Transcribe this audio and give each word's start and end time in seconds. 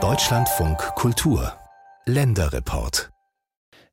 Deutschlandfunk 0.00 0.78
Kultur 0.94 1.52
Länderreport 2.06 3.10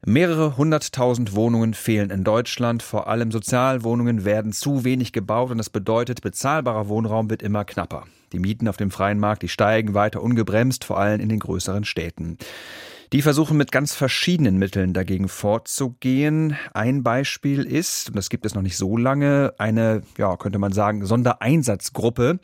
Mehrere 0.06 0.58
hunderttausend 0.58 1.34
Wohnungen 1.34 1.74
fehlen 1.74 2.12
in 2.12 2.24
Deutschland. 2.24 2.84
Vor 2.84 3.08
allem 3.08 3.32
Sozialwohnungen 3.32 4.24
werden 4.24 4.54
zu 4.54 4.84
wenig 4.84 5.12
gebaut 5.12 5.50
und 5.50 5.58
das 5.58 5.72
bedeutet, 5.72 6.22
bezahlbarer 6.22 6.88
Wohnraum 6.88 7.32
wird 7.32 7.42
immer 7.42 7.66
knapper. 7.66 8.06
Die 8.32 8.38
Mieten 8.38 8.68
auf 8.68 8.78
dem 8.78 8.92
freien 8.92 9.18
Markt, 9.20 9.42
die 9.42 9.48
steigen 9.48 9.96
weiter 9.96 10.22
ungebremst, 10.22 10.84
vor 10.84 11.00
allem 11.00 11.20
in 11.20 11.30
den 11.30 11.40
größeren 11.40 11.84
Städten. 11.84 12.38
Die 13.12 13.24
versuchen 13.24 13.58
mit 13.58 13.72
ganz 13.72 13.96
verschiedenen 13.96 14.60
Mitteln 14.60 14.94
dagegen 14.94 15.28
vorzugehen. 15.28 16.56
Ein 16.76 17.02
Beispiel 17.02 17.64
ist, 17.64 18.10
und 18.10 18.18
das 18.18 18.30
gibt 18.30 18.46
es 18.46 18.54
noch 18.54 18.62
nicht 18.62 18.78
so 18.78 18.98
lange, 18.98 19.56
eine, 19.58 20.04
ja, 20.20 20.38
könnte 20.38 20.60
man 20.60 20.74
sagen, 20.74 21.08
Sondereinsatzgruppe. 21.08 22.40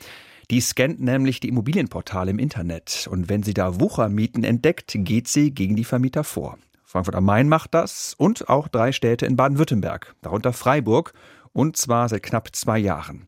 Die 0.51 0.59
scannt 0.59 0.99
nämlich 0.99 1.39
die 1.39 1.47
Immobilienportale 1.47 2.29
im 2.29 2.37
Internet. 2.37 3.07
Und 3.09 3.29
wenn 3.29 3.41
sie 3.41 3.53
da 3.53 3.79
Wuchermieten 3.79 4.43
entdeckt, 4.43 4.91
geht 4.93 5.29
sie 5.29 5.53
gegen 5.53 5.77
die 5.77 5.85
Vermieter 5.85 6.25
vor. 6.25 6.57
Frankfurt 6.83 7.15
am 7.15 7.23
Main 7.23 7.47
macht 7.47 7.73
das 7.73 8.13
und 8.17 8.49
auch 8.49 8.67
drei 8.67 8.91
Städte 8.91 9.25
in 9.25 9.37
Baden-Württemberg, 9.37 10.13
darunter 10.21 10.51
Freiburg 10.51 11.13
und 11.53 11.77
zwar 11.77 12.09
seit 12.09 12.23
knapp 12.23 12.53
zwei 12.53 12.79
Jahren. 12.79 13.27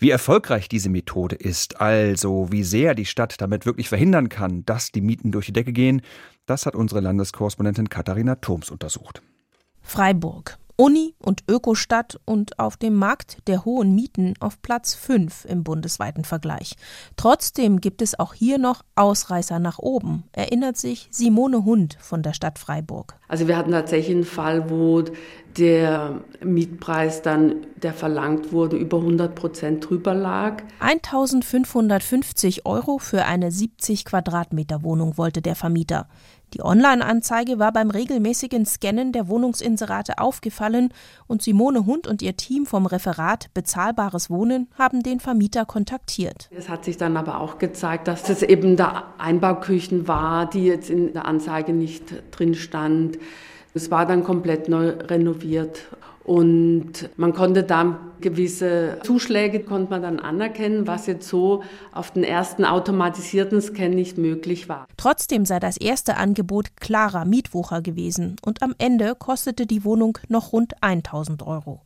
Wie 0.00 0.10
erfolgreich 0.10 0.68
diese 0.68 0.88
Methode 0.88 1.36
ist, 1.36 1.80
also 1.80 2.50
wie 2.50 2.64
sehr 2.64 2.96
die 2.96 3.06
Stadt 3.06 3.40
damit 3.40 3.66
wirklich 3.66 3.88
verhindern 3.88 4.28
kann, 4.28 4.64
dass 4.66 4.90
die 4.90 5.00
Mieten 5.00 5.30
durch 5.30 5.46
die 5.46 5.52
Decke 5.52 5.72
gehen, 5.72 6.02
das 6.46 6.66
hat 6.66 6.74
unsere 6.74 7.00
Landeskorrespondentin 7.00 7.88
Katharina 7.88 8.34
Thoms 8.34 8.68
untersucht. 8.70 9.22
Freiburg. 9.80 10.58
Uni 10.76 11.14
und 11.20 11.44
Ökostadt 11.48 12.18
und 12.24 12.58
auf 12.58 12.76
dem 12.76 12.94
Markt 12.94 13.38
der 13.46 13.64
hohen 13.64 13.94
Mieten 13.94 14.34
auf 14.40 14.60
Platz 14.60 14.94
5 14.94 15.44
im 15.44 15.62
bundesweiten 15.62 16.24
Vergleich. 16.24 16.74
Trotzdem 17.16 17.80
gibt 17.80 18.02
es 18.02 18.18
auch 18.18 18.34
hier 18.34 18.58
noch 18.58 18.82
Ausreißer 18.96 19.60
nach 19.60 19.78
oben, 19.78 20.24
erinnert 20.32 20.76
sich 20.76 21.08
Simone 21.10 21.64
Hund 21.64 21.96
von 22.00 22.22
der 22.22 22.32
Stadt 22.32 22.58
Freiburg. 22.58 23.14
Also 23.28 23.46
wir 23.46 23.56
hatten 23.56 23.70
tatsächlich 23.70 24.16
einen 24.16 24.24
Fall, 24.24 24.68
wo 24.68 25.04
der 25.56 26.20
Mietpreis 26.42 27.22
dann, 27.22 27.66
der 27.76 27.92
verlangt 27.92 28.52
wurde, 28.52 28.76
über 28.76 28.98
100 28.98 29.34
Prozent 29.34 29.88
drüber 29.88 30.14
lag. 30.14 30.62
1550 30.80 32.66
Euro 32.66 32.98
für 32.98 33.24
eine 33.24 33.50
70 33.50 34.04
Quadratmeter 34.04 34.82
Wohnung 34.82 35.16
wollte 35.16 35.42
der 35.42 35.54
Vermieter. 35.54 36.08
Die 36.54 36.62
Online-Anzeige 36.62 37.58
war 37.58 37.72
beim 37.72 37.90
regelmäßigen 37.90 38.64
Scannen 38.64 39.10
der 39.10 39.28
Wohnungsinserate 39.28 40.18
aufgefallen 40.18 40.90
und 41.26 41.42
Simone 41.42 41.84
Hund 41.84 42.06
und 42.06 42.22
ihr 42.22 42.36
Team 42.36 42.64
vom 42.64 42.86
Referat 42.86 43.52
Bezahlbares 43.54 44.30
Wohnen 44.30 44.68
haben 44.78 45.02
den 45.02 45.18
Vermieter 45.18 45.64
kontaktiert. 45.64 46.48
Es 46.56 46.68
hat 46.68 46.84
sich 46.84 46.96
dann 46.96 47.16
aber 47.16 47.40
auch 47.40 47.58
gezeigt, 47.58 48.06
dass 48.06 48.22
das 48.22 48.42
eben 48.42 48.76
da 48.76 49.14
Einbauküchen 49.18 50.06
war, 50.06 50.48
die 50.48 50.66
jetzt 50.66 50.90
in 50.90 51.12
der 51.12 51.24
Anzeige 51.26 51.72
nicht 51.72 52.22
drin 52.30 52.54
stand. 52.54 53.18
Es 53.74 53.90
war 53.90 54.06
dann 54.06 54.22
komplett 54.22 54.68
neu 54.68 54.90
renoviert 54.90 55.82
und 56.24 57.10
man 57.16 57.34
konnte 57.34 57.64
da 57.64 57.98
gewisse 58.20 58.98
Zuschläge 59.02 59.60
konnte 59.60 59.90
man 59.90 60.00
dann 60.00 60.18
anerkennen, 60.18 60.86
was 60.86 61.06
jetzt 61.06 61.28
so 61.28 61.62
auf 61.92 62.12
den 62.12 62.24
ersten 62.24 62.64
automatisierten 62.64 63.60
Scan 63.60 63.90
nicht 63.90 64.16
möglich 64.16 64.68
war. 64.68 64.86
Trotzdem 64.96 65.44
sei 65.44 65.60
das 65.60 65.76
erste 65.76 66.16
Angebot 66.16 66.76
klarer 66.76 67.26
Mietwucher 67.26 67.82
gewesen 67.82 68.36
und 68.42 68.62
am 68.62 68.74
Ende 68.78 69.14
kostete 69.14 69.66
die 69.66 69.84
Wohnung 69.84 70.16
noch 70.28 70.52
rund 70.52 70.82
1000 70.82 71.46
Euro. 71.46 71.82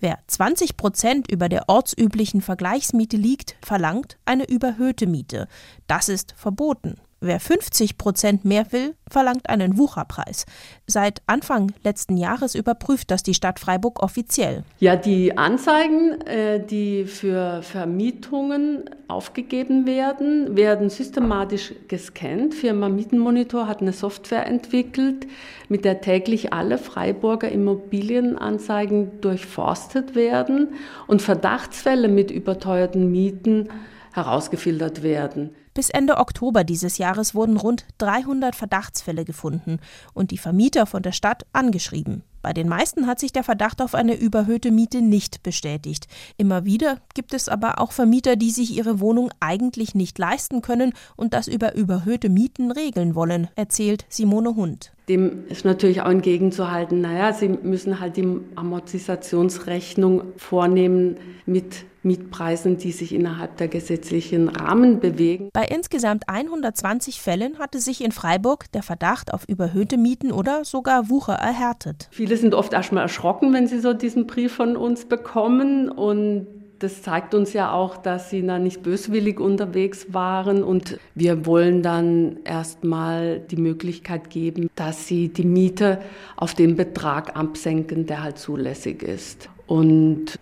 Wer 0.00 0.18
20 0.26 0.76
Prozent 0.76 1.30
über 1.30 1.48
der 1.48 1.68
ortsüblichen 1.68 2.42
Vergleichsmiete 2.42 3.16
liegt, 3.16 3.56
verlangt 3.62 4.18
eine 4.26 4.46
überhöhte 4.46 5.06
Miete. 5.06 5.48
Das 5.86 6.10
ist 6.10 6.34
verboten. 6.36 6.96
Wer 7.20 7.40
50 7.40 7.98
Prozent 7.98 8.44
mehr 8.44 8.70
will, 8.70 8.94
verlangt 9.10 9.48
einen 9.48 9.76
Wucherpreis. 9.76 10.46
Seit 10.86 11.20
Anfang 11.26 11.72
letzten 11.82 12.16
Jahres 12.16 12.54
überprüft 12.54 13.10
das 13.10 13.24
die 13.24 13.34
Stadt 13.34 13.58
Freiburg 13.58 14.00
offiziell. 14.00 14.62
Ja, 14.78 14.94
die 14.94 15.36
Anzeigen, 15.36 16.20
äh, 16.20 16.64
die 16.64 17.06
für 17.06 17.62
Vermietungen 17.62 18.88
aufgegeben 19.08 19.84
werden, 19.84 20.56
werden 20.56 20.90
systematisch 20.90 21.74
gescannt. 21.88 22.54
Firma 22.54 22.88
Mietenmonitor 22.88 23.66
hat 23.66 23.80
eine 23.80 23.92
Software 23.92 24.46
entwickelt, 24.46 25.26
mit 25.68 25.84
der 25.84 26.00
täglich 26.00 26.52
alle 26.52 26.78
Freiburger 26.78 27.50
Immobilienanzeigen 27.50 29.20
durchforstet 29.20 30.14
werden 30.14 30.68
und 31.08 31.20
Verdachtsfälle 31.20 32.06
mit 32.06 32.30
überteuerten 32.30 33.10
Mieten 33.10 33.70
herausgefiltert 34.12 35.02
werden. 35.02 35.50
Bis 35.78 35.90
Ende 35.90 36.16
Oktober 36.16 36.64
dieses 36.64 36.98
Jahres 36.98 37.36
wurden 37.36 37.56
rund 37.56 37.86
300 37.98 38.56
Verdachtsfälle 38.56 39.24
gefunden 39.24 39.78
und 40.12 40.32
die 40.32 40.36
Vermieter 40.36 40.86
von 40.86 41.04
der 41.04 41.12
Stadt 41.12 41.46
angeschrieben. 41.52 42.24
Bei 42.42 42.52
den 42.52 42.66
meisten 42.68 43.06
hat 43.06 43.20
sich 43.20 43.30
der 43.30 43.44
Verdacht 43.44 43.80
auf 43.80 43.94
eine 43.94 44.16
überhöhte 44.16 44.72
Miete 44.72 45.02
nicht 45.02 45.44
bestätigt. 45.44 46.08
Immer 46.36 46.64
wieder 46.64 46.98
gibt 47.14 47.32
es 47.32 47.48
aber 47.48 47.80
auch 47.80 47.92
Vermieter, 47.92 48.34
die 48.34 48.50
sich 48.50 48.76
ihre 48.76 48.98
Wohnung 48.98 49.30
eigentlich 49.38 49.94
nicht 49.94 50.18
leisten 50.18 50.62
können 50.62 50.94
und 51.14 51.32
das 51.32 51.46
über 51.46 51.76
überhöhte 51.76 52.28
Mieten 52.28 52.72
regeln 52.72 53.14
wollen, 53.14 53.46
erzählt 53.54 54.04
Simone 54.08 54.56
Hund. 54.56 54.90
Dem 55.08 55.46
ist 55.46 55.64
natürlich 55.64 56.02
auch 56.02 56.10
entgegenzuhalten, 56.10 57.00
naja, 57.00 57.32
sie 57.32 57.50
müssen 57.50 58.00
halt 58.00 58.16
die 58.16 58.40
Amortisationsrechnung 58.56 60.22
vornehmen 60.36 61.18
mit 61.46 61.84
Mietpreisen, 62.08 62.78
die 62.78 62.90
sich 62.90 63.14
innerhalb 63.14 63.56
der 63.58 63.68
gesetzlichen 63.68 64.48
Rahmen 64.48 64.98
bewegen. 64.98 65.50
Bei 65.52 65.64
insgesamt 65.64 66.28
120 66.28 67.20
Fällen 67.20 67.58
hatte 67.60 67.78
sich 67.78 68.02
in 68.02 68.10
Freiburg 68.10 68.72
der 68.72 68.82
Verdacht 68.82 69.32
auf 69.32 69.48
überhöhte 69.48 69.96
Mieten 69.96 70.32
oder 70.32 70.64
sogar 70.64 71.08
Wucher 71.08 71.34
erhärtet. 71.34 72.08
Viele 72.10 72.36
sind 72.36 72.54
oft 72.54 72.72
erstmal 72.72 73.02
erschrocken, 73.02 73.52
wenn 73.52 73.68
sie 73.68 73.78
so 73.78 73.92
diesen 73.92 74.26
Brief 74.26 74.54
von 74.54 74.76
uns 74.76 75.04
bekommen 75.04 75.88
und 75.88 76.46
das 76.78 77.02
zeigt 77.02 77.34
uns 77.34 77.52
ja 77.52 77.72
auch, 77.72 77.96
dass 77.96 78.30
sie 78.30 78.46
da 78.46 78.58
nicht 78.58 78.82
böswillig 78.82 79.40
unterwegs 79.40 80.12
waren 80.12 80.62
und 80.62 80.98
wir 81.14 81.44
wollen 81.44 81.82
dann 81.82 82.38
erstmal 82.44 83.40
die 83.40 83.56
Möglichkeit 83.56 84.30
geben, 84.30 84.70
dass 84.76 85.06
sie 85.06 85.28
die 85.28 85.44
Miete 85.44 86.00
auf 86.36 86.54
den 86.54 86.76
Betrag 86.76 87.36
absenken, 87.36 88.06
der 88.06 88.22
halt 88.22 88.38
zulässig 88.38 89.02
ist. 89.02 89.48
Und 89.66 90.38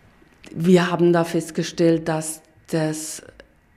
wir 0.56 0.90
haben 0.90 1.12
da 1.12 1.24
festgestellt, 1.24 2.08
dass 2.08 2.40
das 2.68 3.22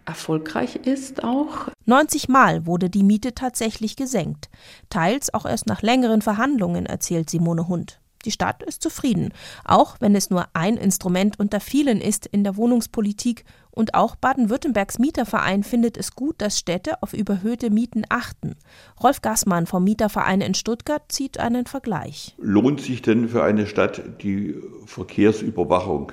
erfolgreich 0.06 0.78
ist 0.78 1.24
auch. 1.24 1.70
90 1.86 2.30
Mal 2.30 2.66
wurde 2.66 2.90
die 2.90 3.04
Miete 3.04 3.36
tatsächlich 3.36 3.96
gesenkt. 3.96 4.50
Teils 4.90 5.34
auch 5.34 5.46
erst 5.46 5.68
nach 5.68 5.82
längeren 5.82 6.22
Verhandlungen, 6.22 6.86
erzählt 6.86 7.30
Simone 7.30 7.68
Hund. 7.68 8.00
Die 8.26 8.32
Stadt 8.32 8.64
ist 8.64 8.82
zufrieden, 8.82 9.34
auch 9.64 9.98
wenn 10.00 10.14
es 10.14 10.30
nur 10.30 10.48
ein 10.54 10.76
Instrument 10.76 11.40
unter 11.40 11.60
vielen 11.60 12.02
ist 12.02 12.26
in 12.26 12.44
der 12.44 12.58
Wohnungspolitik. 12.58 13.46
Und 13.72 13.94
auch 13.94 14.16
Baden-Württembergs 14.16 15.00
Mieterverein 15.00 15.64
findet 15.64 15.96
es 15.96 16.16
gut, 16.16 16.42
dass 16.42 16.60
Städte 16.60 17.02
auf 17.02 17.14
überhöhte 17.14 17.70
Mieten 17.70 18.04
achten. 18.10 18.56
Rolf 19.02 19.22
Gassmann 19.22 19.68
vom 19.68 19.86
Mieterverein 19.86 20.42
in 20.42 20.54
Stuttgart 20.54 21.04
zieht 21.08 21.40
einen 21.40 21.66
Vergleich. 21.66 22.36
Lohnt 22.40 22.82
sich 22.82 23.02
denn 23.02 23.30
für 23.30 23.44
eine 23.44 23.68
Stadt 23.68 24.02
die 24.22 24.56
Verkehrsüberwachung? 24.86 26.12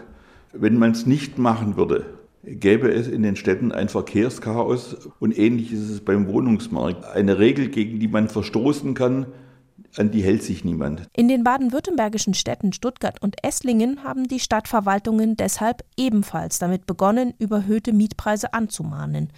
Wenn 0.52 0.78
man 0.78 0.92
es 0.92 1.06
nicht 1.06 1.38
machen 1.38 1.76
würde, 1.76 2.06
gäbe 2.42 2.90
es 2.92 3.08
in 3.08 3.22
den 3.22 3.36
Städten 3.36 3.72
ein 3.72 3.88
Verkehrschaos 3.88 5.08
und 5.18 5.36
ähnlich 5.36 5.72
ist 5.72 5.90
es 5.90 6.00
beim 6.00 6.28
Wohnungsmarkt. 6.28 7.04
Eine 7.04 7.38
Regel, 7.38 7.68
gegen 7.68 7.98
die 7.98 8.08
man 8.08 8.28
verstoßen 8.28 8.94
kann, 8.94 9.26
an 9.98 10.10
die 10.10 10.22
hält 10.22 10.42
sich 10.42 10.64
niemand. 10.64 11.08
In 11.12 11.28
den 11.28 11.44
baden-württembergischen 11.44 12.34
Städten 12.34 12.72
Stuttgart 12.72 13.20
und 13.22 13.36
Esslingen 13.42 14.04
haben 14.04 14.28
die 14.28 14.40
Stadtverwaltungen 14.40 15.36
deshalb 15.36 15.84
ebenfalls 15.96 16.58
damit 16.58 16.86
begonnen, 16.86 17.34
überhöhte 17.38 17.92
Mietpreise 17.92 18.52
anzumahnen. 18.52 19.30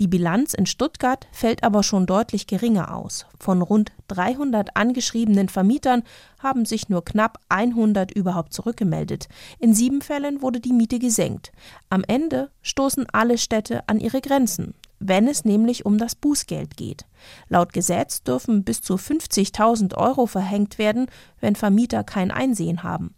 Die 0.00 0.08
Bilanz 0.08 0.54
in 0.54 0.66
Stuttgart 0.66 1.26
fällt 1.32 1.64
aber 1.64 1.82
schon 1.82 2.06
deutlich 2.06 2.46
geringer 2.46 2.94
aus. 2.94 3.26
Von 3.38 3.62
rund 3.62 3.92
300 4.08 4.76
angeschriebenen 4.76 5.48
Vermietern 5.48 6.02
haben 6.38 6.64
sich 6.64 6.88
nur 6.88 7.04
knapp 7.04 7.38
100 7.48 8.12
überhaupt 8.12 8.52
zurückgemeldet. 8.52 9.28
In 9.58 9.74
sieben 9.74 10.00
Fällen 10.00 10.42
wurde 10.42 10.60
die 10.60 10.72
Miete 10.72 10.98
gesenkt. 10.98 11.52
Am 11.90 12.04
Ende 12.06 12.50
stoßen 12.62 13.06
alle 13.12 13.38
Städte 13.38 13.88
an 13.88 14.00
ihre 14.00 14.20
Grenzen 14.20 14.74
wenn 14.98 15.28
es 15.28 15.44
nämlich 15.44 15.86
um 15.86 15.98
das 15.98 16.14
Bußgeld 16.14 16.76
geht. 16.76 17.06
Laut 17.48 17.72
Gesetz 17.72 18.22
dürfen 18.22 18.64
bis 18.64 18.80
zu 18.80 18.94
50.000 18.94 19.96
Euro 19.96 20.26
verhängt 20.26 20.78
werden, 20.78 21.06
wenn 21.40 21.56
Vermieter 21.56 22.04
kein 22.04 22.30
Einsehen 22.30 22.82
haben. 22.82 23.14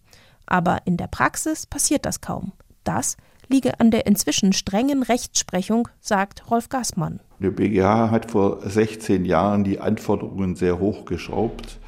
Aber 0.47 0.79
in 0.87 0.97
der 0.97 1.09
Praxis 1.09 1.67
passiert 1.67 2.07
das 2.07 2.21
kaum. 2.21 2.53
Das 2.85 3.17
liege 3.49 3.81
an 3.81 3.91
der 3.91 4.07
inzwischen 4.07 4.53
strengen 4.53 5.03
Rechtsprechung, 5.03 5.89
sagt 6.01 6.51
Rolf 6.51 6.69
Gassmann. 6.69 7.21
Der 7.39 7.51
BGH 7.51 8.11
hat 8.11 8.31
vor 8.31 8.61
16 8.69 9.25
Jahren 9.25 9.65
die 9.65 9.81
Anforderungen 9.81 10.57
sehr 10.57 10.79
hochgeschraubt, 10.79 11.79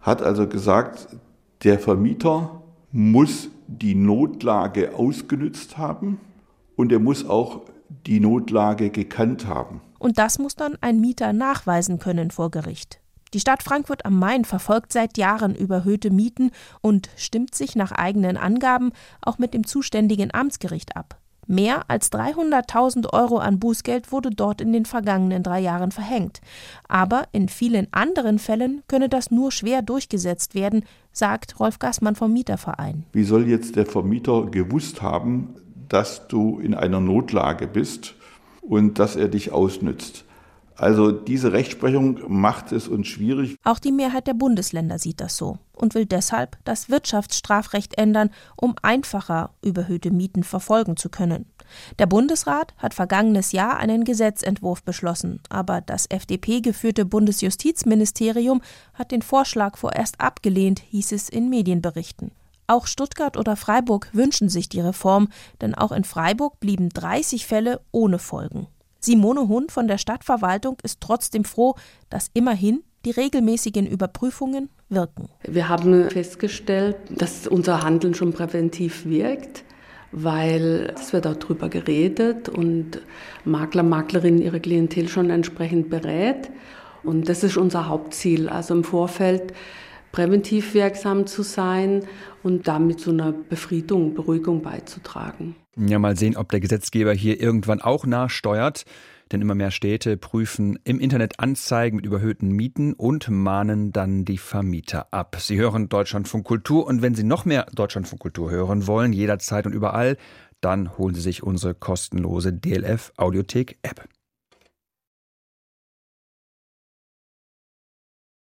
hat 0.00 0.22
also 0.22 0.46
gesagt, 0.46 1.08
der 1.64 1.78
Vermieter 1.78 2.62
muss 2.92 3.48
die 3.66 3.94
Notlage 3.94 4.94
ausgenützt 4.94 5.76
haben 5.76 6.20
und 6.76 6.92
er 6.92 7.00
muss 7.00 7.28
auch 7.28 7.62
die 7.88 8.20
Notlage 8.20 8.90
gekannt 8.90 9.46
haben. 9.46 9.80
Und 9.98 10.18
das 10.18 10.38
muss 10.38 10.56
dann 10.56 10.76
ein 10.80 11.00
Mieter 11.00 11.32
nachweisen 11.32 11.98
können 11.98 12.30
vor 12.30 12.50
Gericht. 12.50 13.00
Die 13.34 13.40
Stadt 13.40 13.62
Frankfurt 13.62 14.06
am 14.06 14.18
Main 14.18 14.44
verfolgt 14.44 14.92
seit 14.92 15.18
Jahren 15.18 15.54
überhöhte 15.54 16.10
Mieten 16.10 16.52
und 16.80 17.10
stimmt 17.16 17.54
sich 17.54 17.74
nach 17.76 17.92
eigenen 17.92 18.36
Angaben 18.36 18.92
auch 19.20 19.38
mit 19.38 19.52
dem 19.52 19.66
zuständigen 19.66 20.32
Amtsgericht 20.32 20.96
ab. 20.96 21.18
Mehr 21.48 21.82
als 21.88 22.10
300.000 22.12 23.12
Euro 23.12 23.38
an 23.38 23.60
Bußgeld 23.60 24.10
wurde 24.10 24.30
dort 24.30 24.60
in 24.60 24.72
den 24.72 24.84
vergangenen 24.84 25.42
drei 25.42 25.60
Jahren 25.60 25.92
verhängt. 25.92 26.40
Aber 26.88 27.24
in 27.30 27.48
vielen 27.48 27.86
anderen 27.92 28.38
Fällen 28.38 28.82
könne 28.88 29.08
das 29.08 29.30
nur 29.30 29.52
schwer 29.52 29.82
durchgesetzt 29.82 30.54
werden, 30.54 30.84
sagt 31.12 31.60
Rolf 31.60 31.78
Gassmann 31.78 32.16
vom 32.16 32.32
Mieterverein. 32.32 33.04
Wie 33.12 33.22
soll 33.22 33.48
jetzt 33.48 33.76
der 33.76 33.86
Vermieter 33.86 34.46
gewusst 34.46 35.02
haben, 35.02 35.54
dass 35.88 36.28
du 36.28 36.58
in 36.58 36.74
einer 36.74 37.00
Notlage 37.00 37.66
bist 37.66 38.14
und 38.60 38.98
dass 38.98 39.16
er 39.16 39.28
dich 39.28 39.52
ausnützt? 39.52 40.24
Also 40.76 41.10
diese 41.10 41.52
Rechtsprechung 41.52 42.20
macht 42.28 42.70
es 42.70 42.86
uns 42.86 43.06
schwierig. 43.06 43.56
Auch 43.64 43.78
die 43.78 43.92
Mehrheit 43.92 44.26
der 44.26 44.34
Bundesländer 44.34 44.98
sieht 44.98 45.20
das 45.20 45.36
so 45.36 45.58
und 45.74 45.94
will 45.94 46.04
deshalb 46.04 46.58
das 46.64 46.90
Wirtschaftsstrafrecht 46.90 47.96
ändern, 47.96 48.30
um 48.56 48.74
einfacher 48.82 49.50
überhöhte 49.62 50.10
Mieten 50.10 50.44
verfolgen 50.44 50.96
zu 50.96 51.08
können. 51.08 51.46
Der 51.98 52.06
Bundesrat 52.06 52.74
hat 52.76 52.94
vergangenes 52.94 53.52
Jahr 53.52 53.78
einen 53.78 54.04
Gesetzentwurf 54.04 54.82
beschlossen, 54.82 55.40
aber 55.48 55.80
das 55.80 56.06
FDP 56.06 56.60
geführte 56.60 57.04
Bundesjustizministerium 57.04 58.62
hat 58.94 59.10
den 59.10 59.22
Vorschlag 59.22 59.76
vorerst 59.76 60.20
abgelehnt, 60.20 60.78
hieß 60.78 61.12
es 61.12 61.28
in 61.28 61.48
Medienberichten. 61.48 62.30
Auch 62.68 62.86
Stuttgart 62.86 63.36
oder 63.36 63.56
Freiburg 63.56 64.08
wünschen 64.12 64.48
sich 64.48 64.68
die 64.68 64.80
Reform, 64.80 65.28
denn 65.60 65.74
auch 65.74 65.92
in 65.92 66.04
Freiburg 66.04 66.58
blieben 66.58 66.88
30 66.88 67.46
Fälle 67.46 67.80
ohne 67.92 68.18
Folgen. 68.18 68.66
Simone 69.00 69.46
Hund 69.46 69.70
von 69.70 69.86
der 69.86 69.98
Stadtverwaltung 69.98 70.78
ist 70.82 71.00
trotzdem 71.00 71.44
froh, 71.44 71.76
dass 72.10 72.30
immerhin 72.34 72.82
die 73.04 73.12
regelmäßigen 73.12 73.86
Überprüfungen 73.86 74.68
wirken. 74.88 75.28
Wir 75.46 75.68
haben 75.68 76.10
festgestellt, 76.10 76.96
dass 77.10 77.46
unser 77.46 77.84
Handeln 77.84 78.14
schon 78.14 78.32
präventiv 78.32 79.04
wirkt, 79.04 79.62
weil 80.10 80.92
es 80.96 81.12
wird 81.12 81.28
auch 81.28 81.36
darüber 81.36 81.68
geredet 81.68 82.48
und 82.48 83.00
Makler, 83.44 83.84
Maklerinnen 83.84 84.42
ihre 84.42 84.58
Klientel 84.58 85.08
schon 85.08 85.30
entsprechend 85.30 85.88
berät. 85.88 86.50
Und 87.04 87.28
das 87.28 87.44
ist 87.44 87.56
unser 87.56 87.88
Hauptziel, 87.88 88.48
also 88.48 88.74
im 88.74 88.82
Vorfeld 88.82 89.52
präventiv 90.16 90.72
wirksam 90.72 91.26
zu 91.26 91.42
sein 91.42 92.02
und 92.42 92.66
damit 92.66 93.00
zu 93.00 93.10
einer 93.10 93.32
Befriedung, 93.32 94.14
Beruhigung 94.14 94.62
beizutragen. 94.62 95.56
Ja, 95.76 95.98
mal 95.98 96.16
sehen, 96.16 96.38
ob 96.38 96.50
der 96.50 96.60
Gesetzgeber 96.60 97.12
hier 97.12 97.38
irgendwann 97.38 97.82
auch 97.82 98.06
nachsteuert. 98.06 98.84
Denn 99.30 99.42
immer 99.42 99.54
mehr 99.56 99.72
Städte 99.72 100.16
prüfen 100.16 100.78
im 100.84 101.00
Internet 101.00 101.38
Anzeigen 101.40 101.96
mit 101.96 102.06
überhöhten 102.06 102.48
Mieten 102.48 102.94
und 102.94 103.28
mahnen 103.28 103.92
dann 103.92 104.24
die 104.24 104.38
Vermieter 104.38 105.12
ab. 105.12 105.36
Sie 105.38 105.58
hören 105.58 105.88
Deutschlandfunk 105.88 106.46
Kultur 106.46 106.86
und 106.86 107.02
wenn 107.02 107.14
Sie 107.14 107.24
noch 107.24 107.44
mehr 107.44 107.66
Deutschlandfunk 107.74 108.22
Kultur 108.22 108.50
hören 108.50 108.86
wollen, 108.86 109.12
jederzeit 109.12 109.66
und 109.66 109.72
überall, 109.72 110.16
dann 110.60 110.96
holen 110.96 111.14
Sie 111.14 111.20
sich 111.20 111.42
unsere 111.42 111.74
kostenlose 111.74 112.52
DLF 112.52 113.12
Audiothek 113.16 113.78
App. 113.82 114.08